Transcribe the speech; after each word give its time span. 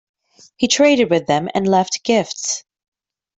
He 0.55 0.67
traded 0.67 1.11
with 1.11 1.27
them 1.27 1.47
and 1.53 1.67
left 1.67 2.03
gifts. 2.03 2.63